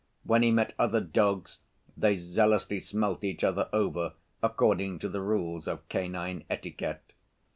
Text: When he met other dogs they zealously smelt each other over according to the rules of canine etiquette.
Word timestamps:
When 0.23 0.41
he 0.41 0.49
met 0.49 0.73
other 0.79 0.99
dogs 0.99 1.59
they 1.95 2.15
zealously 2.15 2.79
smelt 2.79 3.23
each 3.23 3.43
other 3.43 3.69
over 3.71 4.13
according 4.41 4.97
to 4.97 5.07
the 5.09 5.21
rules 5.21 5.67
of 5.67 5.87
canine 5.89 6.43
etiquette. 6.49 7.13